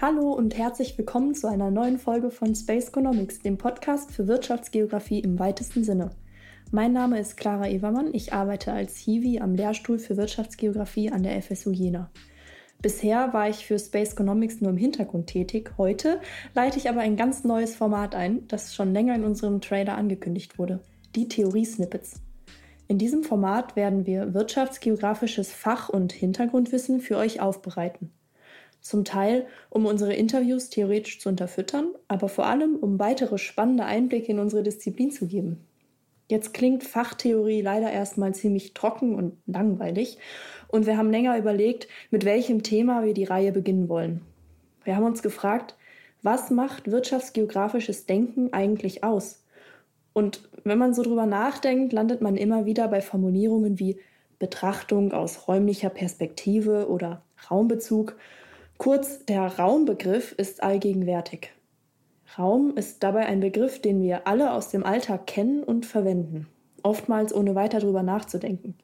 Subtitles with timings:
[0.00, 5.18] Hallo und herzlich willkommen zu einer neuen Folge von Space Economics, dem Podcast für Wirtschaftsgeografie
[5.18, 6.10] im weitesten Sinne.
[6.70, 11.42] Mein Name ist Clara Evermann, ich arbeite als Hiwi am Lehrstuhl für Wirtschaftsgeografie an der
[11.42, 12.12] FSU Jena.
[12.80, 15.72] Bisher war ich für Space Economics nur im Hintergrund tätig.
[15.78, 16.20] Heute
[16.54, 20.60] leite ich aber ein ganz neues Format ein, das schon länger in unserem Trailer angekündigt
[20.60, 20.78] wurde.
[21.16, 22.20] Die Theorie-Snippets.
[22.86, 28.12] In diesem Format werden wir wirtschaftsgeografisches Fach- und Hintergrundwissen für euch aufbereiten.
[28.88, 34.32] Zum Teil, um unsere Interviews theoretisch zu unterfüttern, aber vor allem, um weitere spannende Einblicke
[34.32, 35.62] in unsere Disziplin zu geben.
[36.30, 40.16] Jetzt klingt Fachtheorie leider erstmal ziemlich trocken und langweilig
[40.68, 44.22] und wir haben länger überlegt, mit welchem Thema wir die Reihe beginnen wollen.
[44.84, 45.76] Wir haben uns gefragt,
[46.22, 49.44] was macht wirtschaftsgeografisches Denken eigentlich aus?
[50.14, 54.00] Und wenn man so drüber nachdenkt, landet man immer wieder bei Formulierungen wie
[54.38, 58.16] Betrachtung aus räumlicher Perspektive oder Raumbezug
[58.78, 61.52] Kurz, der Raumbegriff ist allgegenwärtig.
[62.38, 66.46] Raum ist dabei ein Begriff, den wir alle aus dem Alltag kennen und verwenden,
[66.84, 68.78] oftmals ohne weiter drüber nachzudenken.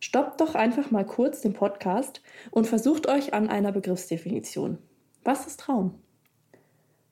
[0.00, 4.78] Stoppt doch einfach mal kurz den Podcast und versucht euch an einer Begriffsdefinition.
[5.22, 5.96] Was ist Raum?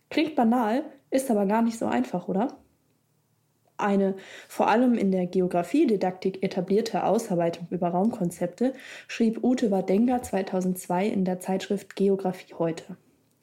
[0.09, 2.56] Klingt banal, ist aber gar nicht so einfach, oder?
[3.84, 4.14] Eine
[4.48, 8.72] vor allem in der Geographiedidaktik etablierte Ausarbeitung über Raumkonzepte
[9.08, 12.96] schrieb Ute Wadenga 2002 in der Zeitschrift Geographie heute.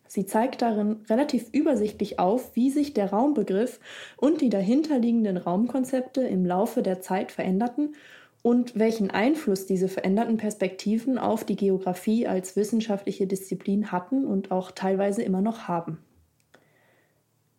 [0.08, 3.80] Sie zeigt darin relativ übersichtlich auf, wie sich der Raumbegriff
[4.18, 7.94] und die dahinterliegenden Raumkonzepte im Laufe der Zeit veränderten
[8.42, 14.72] und welchen Einfluss diese veränderten Perspektiven auf die Geographie als wissenschaftliche Disziplin hatten und auch
[14.72, 16.00] teilweise immer noch haben.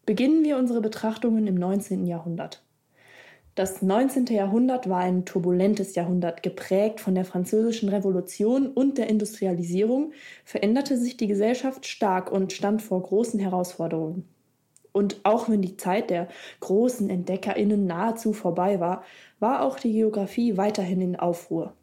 [0.05, 2.09] Beginnen wir unsere Betrachtungen im 19.
[2.09, 2.65] Jahrhundert.
[3.55, 4.27] Das 19.
[4.27, 11.19] Jahrhundert war ein turbulentes Jahrhundert, geprägt von der Französischen Revolution und der Industrialisierung, veränderte sich
[11.19, 14.27] die Gesellschaft stark und stand vor großen Herausforderungen.
[14.93, 16.29] Und auch wenn die Zeit der
[16.61, 19.05] großen Entdeckerinnen nahezu vorbei war,
[19.39, 21.75] war auch die Geographie weiterhin in Aufruhr.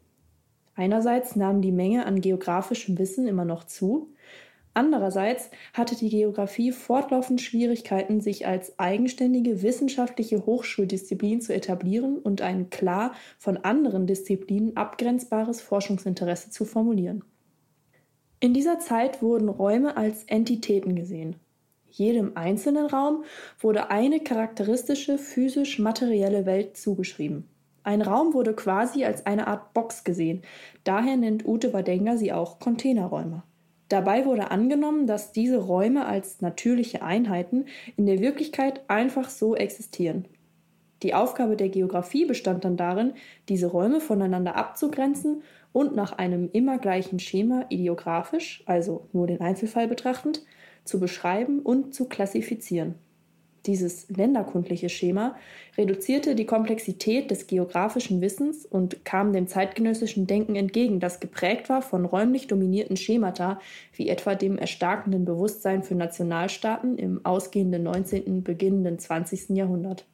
[0.74, 4.08] Einerseits nahm die Menge an geografischem Wissen immer noch zu,
[4.72, 12.70] Andererseits hatte die Geographie fortlaufend Schwierigkeiten, sich als eigenständige wissenschaftliche Hochschuldisziplin zu etablieren und ein
[12.70, 17.24] klar von anderen Disziplinen abgrenzbares Forschungsinteresse zu formulieren.
[18.38, 21.36] In dieser Zeit wurden Räume als Entitäten gesehen.
[21.90, 23.24] Jedem einzelnen Raum
[23.58, 27.48] wurde eine charakteristische physisch-materielle Welt zugeschrieben.
[27.82, 30.42] Ein Raum wurde quasi als eine Art Box gesehen,
[30.84, 33.42] daher nennt Ute Wadenga sie auch Containerräume.
[33.90, 40.26] Dabei wurde angenommen, dass diese Räume als natürliche Einheiten in der Wirklichkeit einfach so existieren.
[41.02, 43.14] Die Aufgabe der Geographie bestand dann darin,
[43.48, 45.42] diese Räume voneinander abzugrenzen
[45.72, 50.44] und nach einem immer gleichen Schema ideografisch, also nur den Einzelfall betrachtend,
[50.84, 52.94] zu beschreiben und zu klassifizieren.
[53.66, 55.36] Dieses länderkundliche Schema
[55.76, 61.82] reduzierte die Komplexität des geografischen Wissens und kam dem zeitgenössischen Denken entgegen, das geprägt war
[61.82, 63.60] von räumlich dominierten Schemata,
[63.94, 69.50] wie etwa dem erstarkenden Bewusstsein für Nationalstaaten im ausgehenden 19., beginnenden 20.
[69.50, 70.06] Jahrhundert.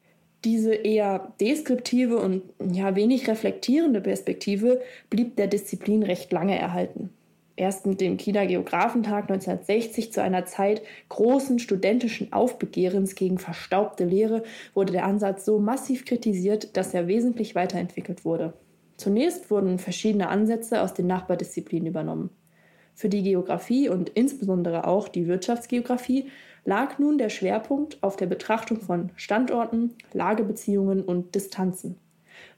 [0.44, 2.42] Diese eher deskriptive und
[2.72, 7.10] ja wenig reflektierende Perspektive blieb der Disziplin recht lange erhalten
[7.56, 14.42] erst mit dem Kieler Geographentag 1960 zu einer Zeit großen studentischen Aufbegehrens gegen verstaubte Lehre
[14.74, 18.54] wurde der Ansatz so massiv kritisiert, dass er wesentlich weiterentwickelt wurde.
[18.96, 22.30] Zunächst wurden verschiedene Ansätze aus den Nachbardisziplinen übernommen.
[22.94, 26.30] Für die Geographie und insbesondere auch die Wirtschaftsgeographie
[26.64, 31.98] lag nun der Schwerpunkt auf der Betrachtung von Standorten, Lagebeziehungen und Distanzen.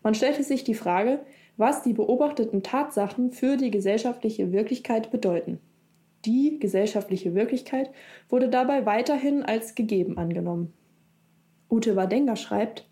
[0.03, 1.20] Man stellte sich die Frage,
[1.58, 5.60] was die beobachteten Tatsachen für die gesellschaftliche Wirklichkeit bedeuten.
[6.24, 7.91] Die gesellschaftliche Wirklichkeit
[8.28, 10.72] wurde dabei weiterhin als gegeben angenommen.
[11.70, 12.88] Ute Wadenga schreibt,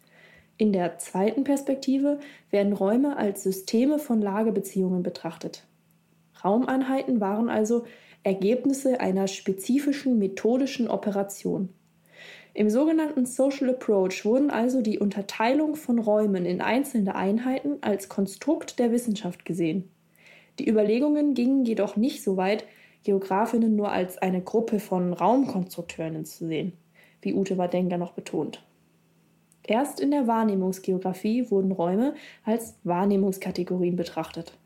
[0.58, 2.18] in der zweiten Perspektive
[2.50, 5.66] werden Räume als Systeme von Lagebeziehungen betrachtet.
[6.44, 7.84] Raumeinheiten waren also
[8.22, 11.68] Ergebnisse einer spezifischen methodischen Operation.
[12.56, 18.78] Im sogenannten Social Approach wurden also die Unterteilung von Räumen in einzelne Einheiten als Konstrukt
[18.78, 19.90] der Wissenschaft gesehen.
[20.58, 22.64] Die Überlegungen gingen jedoch nicht so weit,
[23.04, 26.72] Geografinnen nur als eine Gruppe von Raumkonstrukteurinnen zu sehen,
[27.20, 28.64] wie Ute Wadenga noch betont.
[29.62, 34.56] Erst in der Wahrnehmungsgeografie wurden Räume als Wahrnehmungskategorien betrachtet.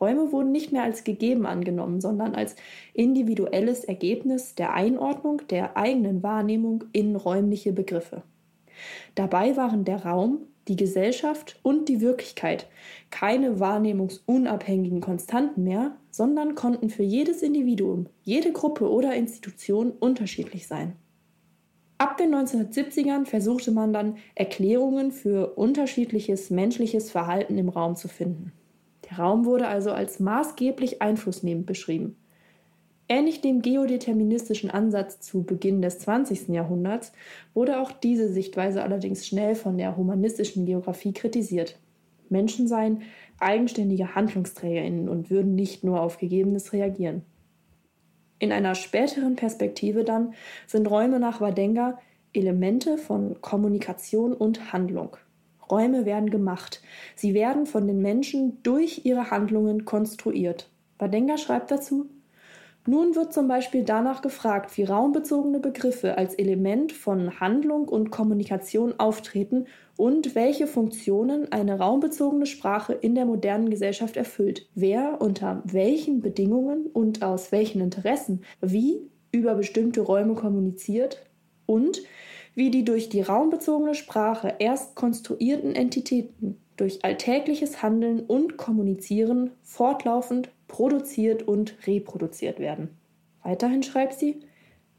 [0.00, 2.56] Räume wurden nicht mehr als gegeben angenommen, sondern als
[2.94, 8.22] individuelles Ergebnis der Einordnung der eigenen Wahrnehmung in räumliche Begriffe.
[9.14, 12.66] Dabei waren der Raum, die Gesellschaft und die Wirklichkeit
[13.10, 20.94] keine wahrnehmungsunabhängigen Konstanten mehr, sondern konnten für jedes Individuum, jede Gruppe oder Institution unterschiedlich sein.
[21.98, 28.52] Ab den 1970ern versuchte man dann Erklärungen für unterschiedliches menschliches Verhalten im Raum zu finden.
[29.16, 32.16] Raum wurde also als maßgeblich einflussnehmend beschrieben.
[33.08, 36.48] Ähnlich dem geodeterministischen Ansatz zu Beginn des 20.
[36.48, 37.12] Jahrhunderts
[37.54, 41.76] wurde auch diese Sichtweise allerdings schnell von der humanistischen Geographie kritisiert.
[42.28, 43.02] Menschen seien
[43.40, 47.22] eigenständige Handlungsträgerinnen und würden nicht nur auf Gegebenes reagieren.
[48.38, 50.34] In einer späteren Perspektive dann
[50.68, 51.98] sind Räume nach Wadenga
[52.32, 55.16] Elemente von Kommunikation und Handlung.
[55.70, 56.82] Räume werden gemacht.
[57.14, 60.70] Sie werden von den Menschen durch ihre Handlungen konstruiert.
[60.98, 62.10] Wadenga schreibt dazu,
[62.86, 68.94] nun wird zum Beispiel danach gefragt, wie raumbezogene Begriffe als Element von Handlung und Kommunikation
[68.98, 74.66] auftreten und welche Funktionen eine raumbezogene Sprache in der modernen Gesellschaft erfüllt.
[74.74, 81.26] Wer unter welchen Bedingungen und aus welchen Interessen wie über bestimmte Räume kommuniziert
[81.66, 82.02] und
[82.54, 90.50] wie die durch die raumbezogene Sprache erst konstruierten Entitäten durch alltägliches Handeln und Kommunizieren fortlaufend
[90.66, 92.96] produziert und reproduziert werden.
[93.42, 94.40] Weiterhin schreibt sie,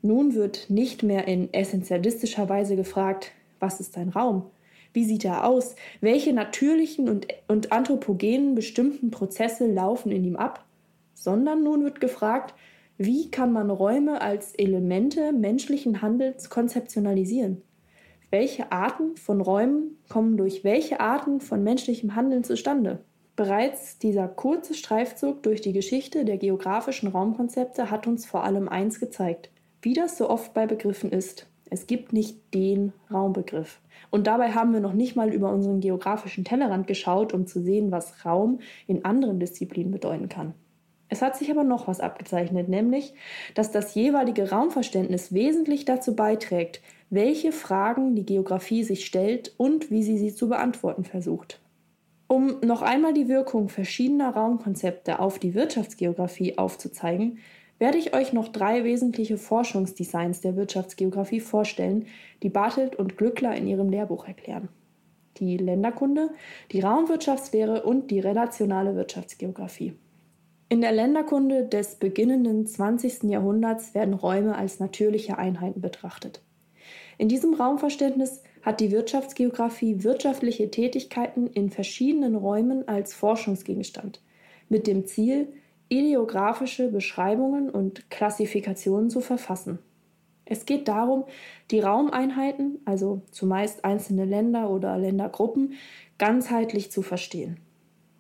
[0.03, 4.44] nun wird nicht mehr in essentialistischer Weise gefragt, was ist ein Raum?
[4.94, 5.75] Wie sieht er aus?
[6.01, 10.65] Welche natürlichen und, und anthropogenen bestimmten Prozesse laufen in ihm ab?
[11.13, 12.54] Sondern nun wird gefragt,
[13.06, 17.63] wie kann man Räume als Elemente menschlichen Handels konzeptionalisieren?
[18.30, 23.00] Welche Arten von Räumen kommen durch welche Arten von menschlichem Handeln zustande?
[23.36, 29.00] Bereits dieser kurze Streifzug durch die Geschichte der geografischen Raumkonzepte hat uns vor allem eins
[29.00, 29.50] gezeigt.
[29.81, 33.80] Wie das so oft bei Begriffen ist, es gibt nicht den Raumbegriff.
[34.12, 37.92] Und dabei haben wir noch nicht mal über unseren geografischen Tellerrand geschaut, um zu sehen,
[37.92, 40.54] was Raum in anderen Disziplinen bedeuten kann.
[41.12, 43.13] Es hat sich aber noch was abgezeichnet, nämlich,
[43.54, 50.04] dass das jeweilige Raumverständnis wesentlich dazu beiträgt, welche Fragen die Geografie sich stellt und wie
[50.04, 51.60] sie sie zu beantworten versucht.
[52.28, 57.40] Um noch einmal die Wirkung verschiedener Raumkonzepte auf die Wirtschaftsgeografie aufzuzeigen,
[57.78, 62.06] werde ich euch noch drei wesentliche Forschungsdesigns der Wirtschaftsgeografie vorstellen,
[62.42, 64.69] die Bartelt und Glückler in ihrem Lehrbuch erklären.
[65.40, 66.30] Die Länderkunde,
[66.72, 69.94] die Raumwirtschaftslehre und die relationale Wirtschaftsgeografie.
[70.71, 73.23] In der Länderkunde des beginnenden 20.
[73.23, 76.41] Jahrhunderts werden Räume als natürliche Einheiten betrachtet.
[77.18, 84.21] In diesem Raumverständnis hat die Wirtschaftsgeografie wirtschaftliche Tätigkeiten in verschiedenen Räumen als Forschungsgegenstand,
[84.69, 85.51] mit dem Ziel,
[85.89, 89.79] ideografische Beschreibungen und Klassifikationen zu verfassen.
[90.45, 91.25] Es geht darum,
[91.69, 95.73] die Raumeinheiten, also zumeist einzelne Länder oder Ländergruppen,
[96.18, 97.57] ganzheitlich zu verstehen.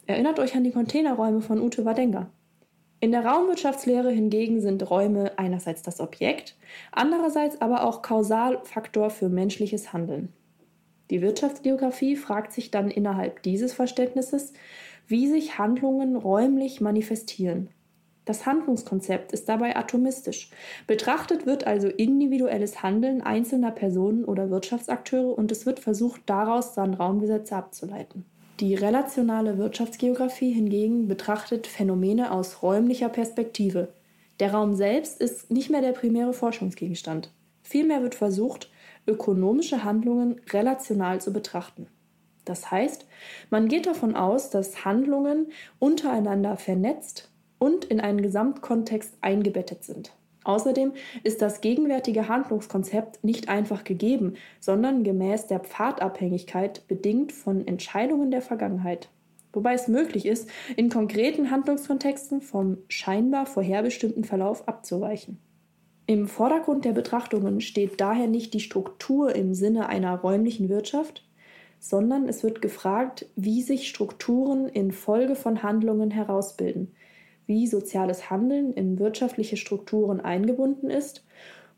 [0.05, 2.29] Erinnert euch an die Containerräume von Ute Wadenga.
[3.03, 6.55] In der Raumwirtschaftslehre hingegen sind Räume einerseits das Objekt,
[6.91, 10.31] andererseits aber auch Kausalfaktor für menschliches Handeln.
[11.09, 14.53] Die Wirtschaftsgeografie fragt sich dann innerhalb dieses Verständnisses,
[15.07, 17.71] wie sich Handlungen räumlich manifestieren.
[18.25, 20.51] Das Handlungskonzept ist dabei atomistisch.
[20.85, 26.93] Betrachtet wird also individuelles Handeln einzelner Personen oder Wirtschaftsakteure und es wird versucht, daraus dann
[26.93, 28.25] Raumgesetze abzuleiten.
[28.61, 33.87] Die relationale Wirtschaftsgeografie hingegen betrachtet Phänomene aus räumlicher Perspektive.
[34.39, 37.31] Der Raum selbst ist nicht mehr der primäre Forschungsgegenstand.
[37.63, 38.69] Vielmehr wird versucht,
[39.07, 41.87] ökonomische Handlungen relational zu betrachten.
[42.45, 43.07] Das heißt,
[43.49, 45.47] man geht davon aus, dass Handlungen
[45.79, 50.13] untereinander vernetzt und in einen Gesamtkontext eingebettet sind.
[50.43, 50.93] Außerdem
[51.23, 58.41] ist das gegenwärtige Handlungskonzept nicht einfach gegeben, sondern gemäß der Pfadabhängigkeit bedingt von Entscheidungen der
[58.41, 59.09] Vergangenheit.
[59.53, 65.39] Wobei es möglich ist, in konkreten Handlungskontexten vom scheinbar vorherbestimmten Verlauf abzuweichen.
[66.07, 71.23] Im Vordergrund der Betrachtungen steht daher nicht die Struktur im Sinne einer räumlichen Wirtschaft,
[71.79, 76.93] sondern es wird gefragt, wie sich Strukturen in Folge von Handlungen herausbilden,
[77.45, 81.25] wie soziales Handeln in wirtschaftliche Strukturen eingebunden ist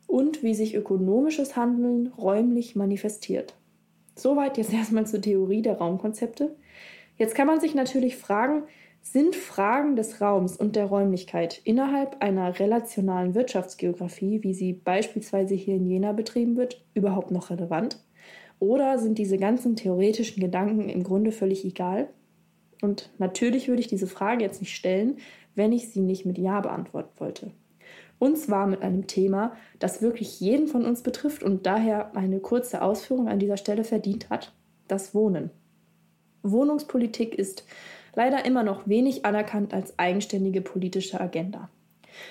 [0.06, 3.54] und wie sich ökonomisches Handeln räumlich manifestiert.
[4.16, 6.54] Soweit jetzt erstmal zur Theorie der Raumkonzepte.
[7.16, 8.64] Jetzt kann man sich natürlich fragen,
[9.02, 15.74] sind Fragen des Raums und der Räumlichkeit innerhalb einer relationalen Wirtschaftsgeografie, wie sie beispielsweise hier
[15.74, 18.02] in Jena betrieben wird, überhaupt noch relevant?
[18.60, 22.08] Oder sind diese ganzen theoretischen Gedanken im Grunde völlig egal?
[22.80, 25.18] Und natürlich würde ich diese Frage jetzt nicht stellen,
[25.54, 27.50] wenn ich sie nicht mit Ja beantworten wollte.
[28.18, 32.82] Und zwar mit einem Thema, das wirklich jeden von uns betrifft und daher eine kurze
[32.82, 34.52] Ausführung an dieser Stelle verdient hat,
[34.88, 35.50] das Wohnen.
[36.42, 37.64] Wohnungspolitik ist
[38.14, 41.68] leider immer noch wenig anerkannt als eigenständige politische Agenda.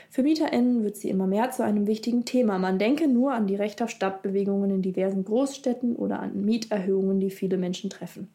[0.09, 2.57] Für MieterInnen wird sie immer mehr zu einem wichtigen Thema.
[2.57, 7.31] Man denke nur an die Recht auf Stadtbewegungen in diversen Großstädten oder an Mieterhöhungen, die
[7.31, 8.29] viele Menschen treffen.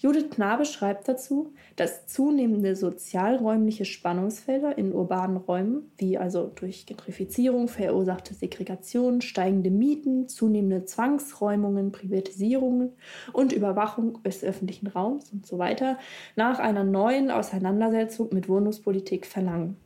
[0.00, 7.66] Judith Knabe schreibt dazu, dass zunehmende sozialräumliche Spannungsfelder in urbanen Räumen, wie also durch Gentrifizierung
[7.66, 12.92] verursachte Segregation, steigende Mieten, zunehmende Zwangsräumungen, Privatisierungen
[13.32, 15.98] und Überwachung des öffentlichen Raums und so weiter,
[16.36, 19.76] nach einer neuen Auseinandersetzung mit Wohnungspolitik verlangen.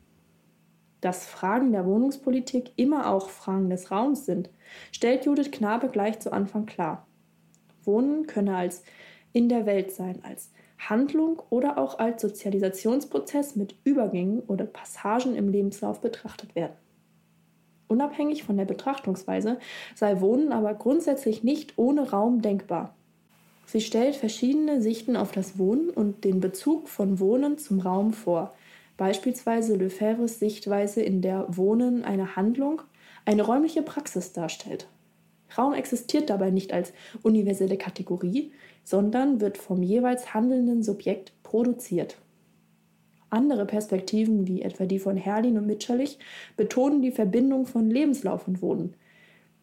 [1.00, 4.50] Dass Fragen der Wohnungspolitik immer auch Fragen des Raums sind,
[4.92, 7.06] stellt Judith Knabe gleich zu Anfang klar.
[7.84, 8.84] Wohnen könne als
[9.32, 15.48] in der Welt sein, als Handlung oder auch als Sozialisationsprozess mit Übergängen oder Passagen im
[15.48, 16.76] Lebenslauf betrachtet werden.
[17.88, 19.58] Unabhängig von der Betrachtungsweise
[19.94, 22.94] sei Wohnen aber grundsätzlich nicht ohne Raum denkbar.
[23.66, 28.54] Sie stellt verschiedene Sichten auf das Wohnen und den Bezug von Wohnen zum Raum vor,
[28.96, 32.82] beispielsweise Lefebvres Sichtweise, in der Wohnen eine Handlung,
[33.24, 34.88] eine räumliche Praxis darstellt.
[35.56, 38.52] Raum existiert dabei nicht als universelle Kategorie,
[38.84, 42.18] sondern wird vom jeweils handelnden Subjekt produziert.
[43.30, 46.18] Andere Perspektiven, wie etwa die von Herrlin und Mitscherlich,
[46.56, 48.94] betonen die Verbindung von Lebenslauf und Wohnen.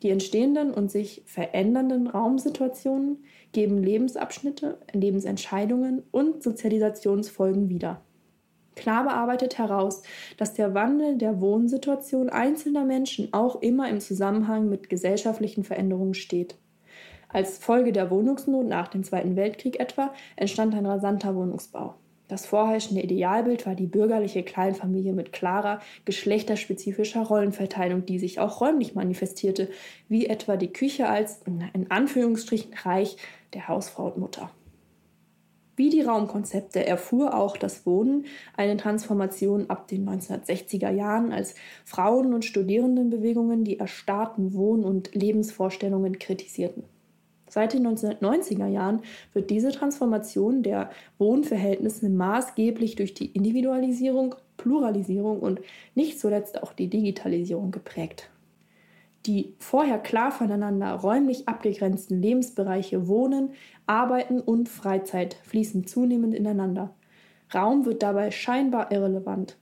[0.02, 8.02] Die entstehenden und sich verändernden Raumsituationen geben Lebensabschnitte, Lebensentscheidungen und Sozialisationsfolgen wieder.
[8.76, 10.04] Klar bearbeitet heraus,
[10.38, 16.56] dass der Wandel der Wohnsituation einzelner Menschen auch immer im Zusammenhang mit gesellschaftlichen Veränderungen steht.
[17.31, 21.93] Als Folge der Wohnungsnot nach dem Zweiten Weltkrieg etwa entstand ein rasanter Wohnungsbau.
[22.27, 28.95] Das vorherrschende Idealbild war die bürgerliche Kleinfamilie mit klarer, geschlechterspezifischer Rollenverteilung, die sich auch räumlich
[28.95, 29.69] manifestierte,
[30.07, 33.17] wie etwa die Küche als, in Anführungsstrichen, Reich
[33.53, 34.50] der Hausfrau und Mutter.
[35.75, 38.25] Wie die Raumkonzepte erfuhr auch das Wohnen
[38.57, 41.55] eine Transformation ab den 1960er Jahren, als
[41.86, 46.83] Frauen- und Studierendenbewegungen die erstarrten Wohn- und Lebensvorstellungen kritisierten.
[47.50, 49.01] Seit den 1990er Jahren
[49.34, 55.60] wird diese Transformation der Wohnverhältnisse maßgeblich durch die Individualisierung, Pluralisierung und
[55.96, 58.29] nicht zuletzt auch die Digitalisierung geprägt.
[59.25, 63.51] Die vorher klar voneinander räumlich abgegrenzten Lebensbereiche Wohnen,
[63.86, 66.94] Arbeiten und Freizeit fließen zunehmend ineinander.
[67.53, 69.58] Raum wird dabei scheinbar irrelevant.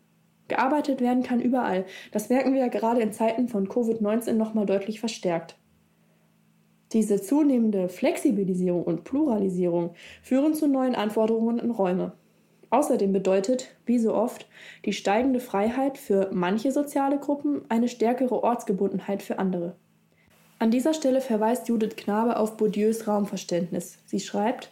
[0.49, 1.85] Gearbeitet werden kann überall.
[2.11, 5.57] Das merken wir ja gerade in Zeiten von Covid-19 nochmal deutlich verstärkt.
[6.93, 12.13] Diese zunehmende Flexibilisierung und Pluralisierung führen zu neuen Anforderungen an Räume.
[12.69, 14.47] Außerdem bedeutet, wie so oft,
[14.85, 19.75] die steigende Freiheit für manche soziale Gruppen eine stärkere Ortsgebundenheit für andere.
[20.59, 23.99] An dieser Stelle verweist Judith Knabe auf Bourdieus Raumverständnis.
[24.05, 24.71] Sie schreibt,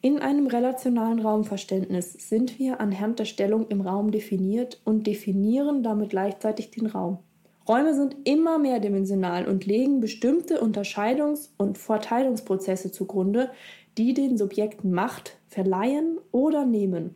[0.00, 6.10] in einem relationalen Raumverständnis sind wir anhand der Stellung im Raum definiert und definieren damit
[6.10, 7.18] gleichzeitig den Raum.
[7.66, 13.50] Räume sind immer mehrdimensional und legen bestimmte Unterscheidungs- und Vorteilungsprozesse zugrunde,
[13.96, 17.14] die den Subjekten Macht verleihen oder nehmen.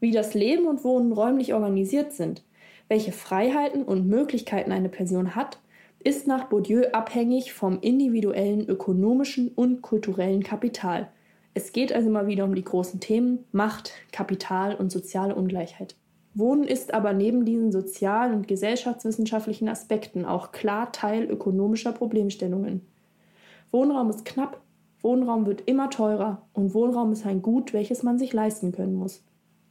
[0.00, 2.42] Wie das Leben und Wohnen räumlich organisiert sind,
[2.88, 5.60] welche Freiheiten und Möglichkeiten eine Person hat,
[6.00, 11.08] ist nach Bourdieu abhängig vom individuellen ökonomischen und kulturellen Kapital.
[11.54, 15.94] Es geht also mal wieder um die großen Themen Macht, Kapital und soziale Ungleichheit.
[16.34, 22.80] Wohnen ist aber neben diesen sozialen und gesellschaftswissenschaftlichen Aspekten auch klar Teil ökonomischer Problemstellungen.
[23.70, 24.60] Wohnraum ist knapp,
[25.02, 29.24] Wohnraum wird immer teurer und Wohnraum ist ein Gut, welches man sich leisten können muss.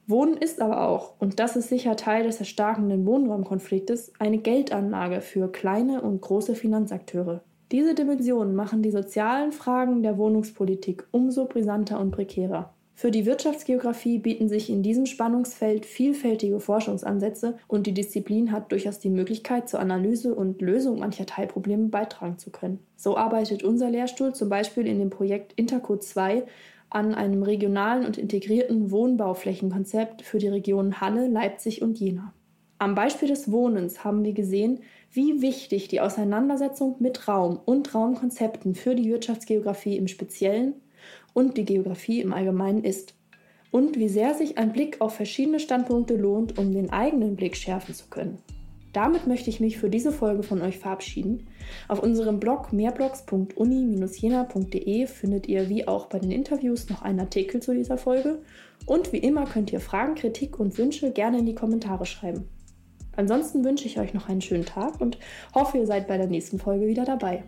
[0.08, 5.52] Wohnen ist aber auch, und das ist sicher Teil des erstarkenden Wohnraumkonfliktes, eine Geldanlage für
[5.52, 7.42] kleine und große Finanzakteure.
[7.72, 12.74] Diese Dimensionen machen die sozialen Fragen der Wohnungspolitik umso brisanter und prekärer.
[13.02, 19.00] Für die Wirtschaftsgeografie bieten sich in diesem Spannungsfeld vielfältige Forschungsansätze und die Disziplin hat durchaus
[19.00, 22.78] die Möglichkeit, zur Analyse und Lösung mancher Teilprobleme beitragen zu können.
[22.96, 26.44] So arbeitet unser Lehrstuhl zum Beispiel in dem Projekt Intercode 2
[26.92, 32.36] an einem regionalen und integrierten Wohnbauflächenkonzept für die Regionen Halle, Leipzig und Jena.
[32.78, 34.82] Am Beispiel des Wohnens haben wir gesehen,
[35.12, 40.76] wie wichtig die Auseinandersetzung mit Raum und Raumkonzepten für die Wirtschaftsgeografie im Speziellen
[41.34, 43.16] und die Geografie im Allgemeinen ist.
[43.72, 47.96] Und wie sehr sich ein Blick auf verschiedene Standpunkte lohnt, um den eigenen Blick schärfen
[47.96, 48.40] zu können.
[48.94, 51.48] Damit möchte ich mich für diese Folge von euch verabschieden.
[51.88, 57.74] Auf unserem Blog mehrblogs.uni-jena.de findet ihr wie auch bei den Interviews noch einen Artikel zu
[57.74, 58.40] dieser Folge.
[58.86, 62.50] Und wie immer könnt ihr Fragen, Kritik und Wünsche gerne in die Kommentare schreiben.
[63.16, 65.18] Ansonsten wünsche ich euch noch einen schönen Tag und
[65.54, 67.46] hoffe, ihr seid bei der nächsten Folge wieder dabei.